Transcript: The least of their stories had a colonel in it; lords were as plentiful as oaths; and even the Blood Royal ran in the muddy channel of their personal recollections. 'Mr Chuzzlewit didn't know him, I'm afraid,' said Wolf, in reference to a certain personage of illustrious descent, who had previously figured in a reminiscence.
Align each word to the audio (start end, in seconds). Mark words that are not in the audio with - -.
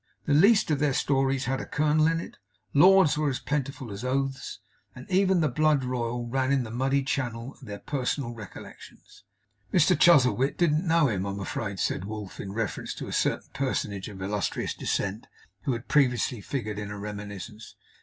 The 0.25 0.33
least 0.33 0.71
of 0.71 0.79
their 0.79 0.95
stories 0.95 1.45
had 1.45 1.61
a 1.61 1.65
colonel 1.67 2.07
in 2.07 2.19
it; 2.19 2.37
lords 2.73 3.19
were 3.19 3.29
as 3.29 3.39
plentiful 3.39 3.91
as 3.91 4.03
oaths; 4.03 4.57
and 4.95 5.07
even 5.11 5.41
the 5.41 5.47
Blood 5.47 5.83
Royal 5.83 6.25
ran 6.27 6.51
in 6.51 6.63
the 6.63 6.71
muddy 6.71 7.03
channel 7.03 7.53
of 7.61 7.67
their 7.67 7.77
personal 7.77 8.33
recollections. 8.33 9.23
'Mr 9.71 9.95
Chuzzlewit 9.95 10.57
didn't 10.57 10.87
know 10.87 11.07
him, 11.07 11.23
I'm 11.27 11.39
afraid,' 11.39 11.77
said 11.77 12.05
Wolf, 12.05 12.39
in 12.39 12.51
reference 12.51 12.95
to 12.95 13.07
a 13.07 13.13
certain 13.13 13.51
personage 13.53 14.09
of 14.09 14.23
illustrious 14.23 14.73
descent, 14.73 15.27
who 15.65 15.73
had 15.73 15.87
previously 15.87 16.41
figured 16.41 16.79
in 16.79 16.89
a 16.89 16.97
reminiscence. 16.97 17.75